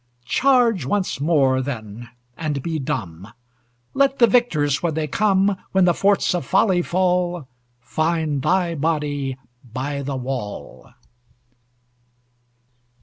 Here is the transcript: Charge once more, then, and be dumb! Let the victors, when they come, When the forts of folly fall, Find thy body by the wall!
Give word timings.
Charge 0.25 0.83
once 0.83 1.19
more, 1.21 1.61
then, 1.61 2.09
and 2.35 2.63
be 2.63 2.79
dumb! 2.79 3.27
Let 3.93 4.17
the 4.17 4.25
victors, 4.25 4.81
when 4.81 4.95
they 4.95 5.05
come, 5.05 5.55
When 5.73 5.85
the 5.85 5.93
forts 5.93 6.33
of 6.33 6.43
folly 6.43 6.81
fall, 6.81 7.47
Find 7.81 8.41
thy 8.41 8.73
body 8.73 9.37
by 9.63 10.01
the 10.01 10.15
wall! 10.15 10.89